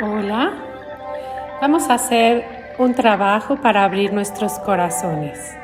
[0.00, 0.52] Hola,
[1.60, 5.56] vamos a hacer un trabajo para abrir nuestros corazones.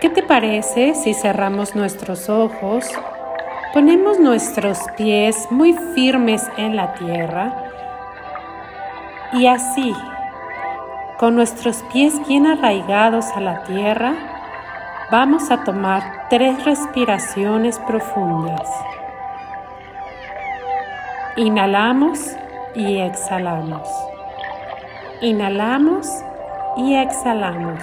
[0.00, 2.86] ¿Qué te parece si cerramos nuestros ojos,
[3.74, 7.64] ponemos nuestros pies muy firmes en la tierra
[9.34, 9.94] y así,
[11.18, 14.14] con nuestros pies bien arraigados a la tierra,
[15.10, 18.70] vamos a tomar tres respiraciones profundas.
[21.36, 22.34] Inhalamos
[22.76, 23.88] y exhalamos.
[25.22, 26.06] Inhalamos
[26.76, 27.82] y exhalamos.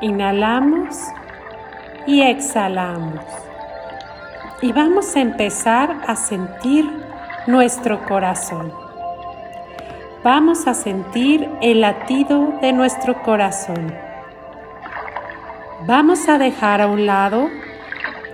[0.00, 0.96] Inhalamos
[2.06, 3.20] y exhalamos.
[4.62, 6.90] Y vamos a empezar a sentir
[7.46, 8.72] nuestro corazón.
[10.24, 13.92] Vamos a sentir el latido de nuestro corazón.
[15.84, 17.48] Vamos a dejar a un lado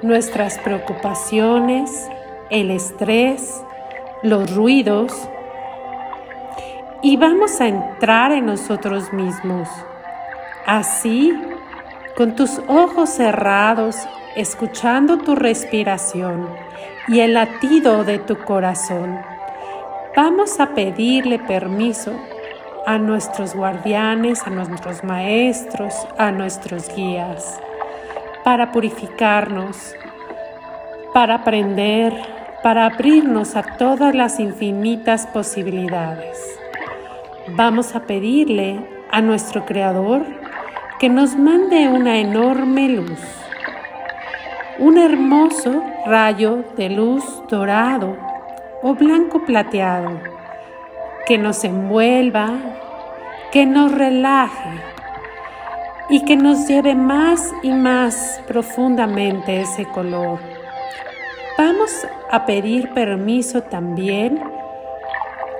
[0.02, 2.08] nuestras preocupaciones,
[2.50, 3.64] el estrés,
[4.22, 5.28] los ruidos,
[7.02, 9.68] y vamos a entrar en nosotros mismos.
[10.66, 11.32] Así,
[12.16, 13.96] con tus ojos cerrados,
[14.34, 16.48] escuchando tu respiración
[17.06, 19.18] y el latido de tu corazón,
[20.16, 22.12] vamos a pedirle permiso
[22.86, 27.60] a nuestros guardianes, a nuestros maestros, a nuestros guías,
[28.44, 29.94] para purificarnos,
[31.14, 32.12] para aprender,
[32.62, 36.58] para abrirnos a todas las infinitas posibilidades.
[37.56, 38.78] Vamos a pedirle
[39.10, 40.22] a nuestro Creador
[40.98, 43.20] que nos mande una enorme luz,
[44.78, 48.16] un hermoso rayo de luz dorado
[48.82, 50.20] o blanco plateado
[51.26, 52.50] que nos envuelva,
[53.50, 54.70] que nos relaje
[56.10, 60.38] y que nos lleve más y más profundamente ese color.
[61.56, 64.40] Vamos a pedir permiso también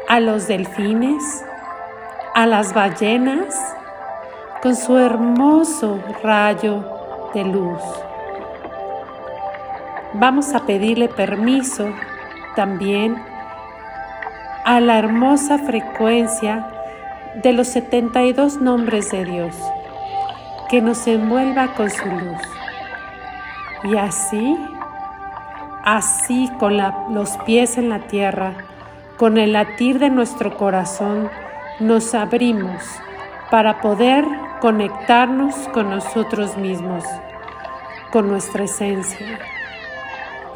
[0.09, 1.45] a los delfines,
[2.35, 3.55] a las ballenas
[4.63, 6.85] con su hermoso rayo
[7.35, 7.83] de luz.
[10.15, 11.93] Vamos a pedirle permiso
[12.57, 13.17] también
[14.65, 16.67] a la hermosa frecuencia
[17.43, 19.55] de los 72 nombres de Dios,
[20.69, 22.43] que nos envuelva con su luz.
[23.85, 24.57] Y así,
[25.85, 28.55] así con los pies en la tierra,
[29.17, 31.31] con el latir de nuestro corazón,
[31.81, 32.83] nos abrimos
[33.51, 34.25] para poder
[34.61, 37.05] conectarnos con nosotros mismos,
[38.11, 39.39] con nuestra esencia.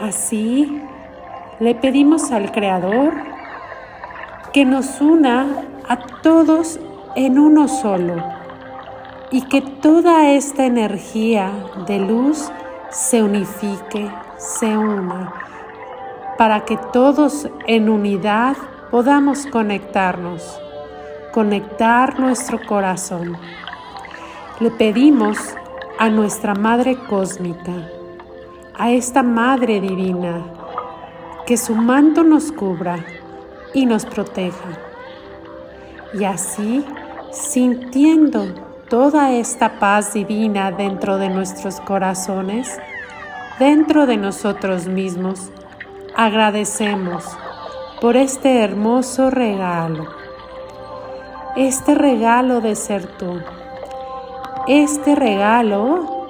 [0.00, 0.82] Así
[1.60, 3.14] le pedimos al Creador
[4.52, 5.46] que nos una
[5.88, 6.80] a todos
[7.14, 8.16] en uno solo
[9.30, 11.52] y que toda esta energía
[11.86, 12.50] de luz
[12.90, 15.32] se unifique, se una,
[16.36, 18.56] para que todos en unidad
[18.90, 20.60] podamos conectarnos
[21.32, 23.38] conectar nuestro corazón.
[24.60, 25.38] Le pedimos
[25.98, 27.72] a nuestra Madre Cósmica,
[28.78, 30.44] a esta Madre Divina,
[31.46, 33.04] que su manto nos cubra
[33.72, 34.78] y nos proteja.
[36.12, 36.84] Y así,
[37.32, 38.54] sintiendo
[38.90, 42.78] toda esta paz divina dentro de nuestros corazones,
[43.58, 45.50] dentro de nosotros mismos,
[46.14, 47.24] agradecemos
[48.02, 50.22] por este hermoso regalo
[51.56, 53.40] este regalo de ser tú,
[54.66, 56.26] este regalo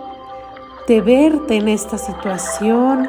[0.88, 3.08] de verte en esta situación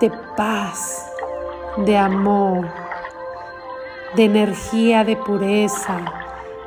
[0.00, 1.10] de paz,
[1.78, 2.68] de amor,
[4.14, 6.00] de energía de pureza,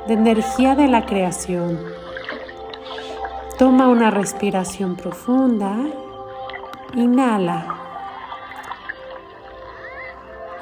[0.08, 1.78] de energía de la creación.
[3.56, 5.76] Toma una respiración profunda,
[6.94, 7.66] inhala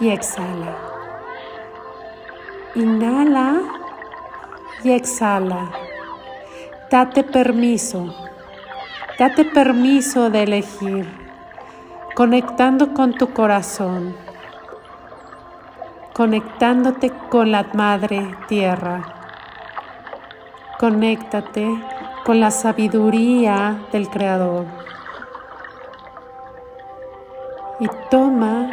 [0.00, 0.76] y exhala.
[2.74, 3.47] Inhala
[4.84, 5.70] y exhala.
[6.90, 8.14] Date permiso.
[9.18, 11.06] Date permiso de elegir,
[12.14, 14.14] conectando con tu corazón,
[16.14, 19.02] conectándote con la Madre Tierra.
[20.78, 21.66] Conéctate
[22.24, 24.66] con la sabiduría del Creador.
[27.80, 28.70] Y toma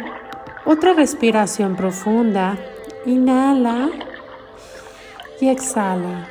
[0.64, 2.56] otra respiración profunda.
[3.04, 3.88] Inhala
[5.40, 6.28] y exhala.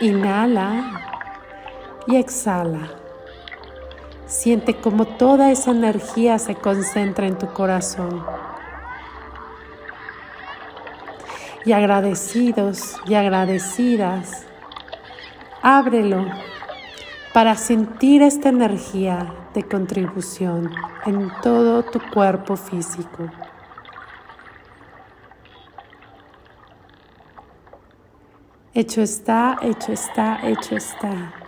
[0.00, 1.02] Inhala
[2.06, 2.90] y exhala.
[4.26, 8.24] Siente como toda esa energía se concentra en tu corazón.
[11.64, 14.44] Y agradecidos y agradecidas,
[15.62, 16.26] ábrelo
[17.32, 20.70] para sentir esta energía de contribución
[21.06, 23.30] en todo tu cuerpo físico.
[28.76, 31.43] Hecho está, hecho está, hecho está.